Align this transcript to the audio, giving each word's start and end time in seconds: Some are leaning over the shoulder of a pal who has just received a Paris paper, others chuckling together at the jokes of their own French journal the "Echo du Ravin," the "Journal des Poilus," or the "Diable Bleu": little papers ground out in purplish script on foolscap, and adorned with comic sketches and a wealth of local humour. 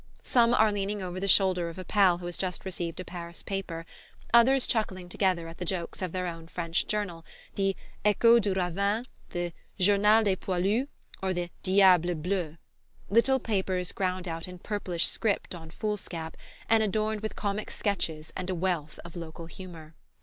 Some 0.23 0.55
are 0.55 0.71
leaning 0.71 1.03
over 1.03 1.19
the 1.19 1.27
shoulder 1.27 1.69
of 1.69 1.77
a 1.77 1.83
pal 1.85 2.17
who 2.17 2.25
has 2.25 2.35
just 2.35 2.65
received 2.65 2.99
a 2.99 3.05
Paris 3.05 3.43
paper, 3.43 3.85
others 4.33 4.65
chuckling 4.65 5.07
together 5.09 5.47
at 5.47 5.59
the 5.59 5.63
jokes 5.63 6.01
of 6.01 6.11
their 6.11 6.25
own 6.25 6.47
French 6.47 6.87
journal 6.87 7.23
the 7.53 7.75
"Echo 8.03 8.39
du 8.39 8.55
Ravin," 8.55 9.05
the 9.29 9.53
"Journal 9.77 10.23
des 10.23 10.35
Poilus," 10.37 10.87
or 11.21 11.33
the 11.33 11.51
"Diable 11.61 12.15
Bleu": 12.15 12.57
little 13.11 13.37
papers 13.37 13.91
ground 13.91 14.27
out 14.27 14.47
in 14.47 14.57
purplish 14.57 15.05
script 15.05 15.53
on 15.53 15.69
foolscap, 15.69 16.35
and 16.67 16.81
adorned 16.81 17.21
with 17.21 17.35
comic 17.35 17.69
sketches 17.69 18.33
and 18.35 18.49
a 18.49 18.55
wealth 18.55 18.99
of 19.05 19.15
local 19.15 19.45
humour. 19.45 19.93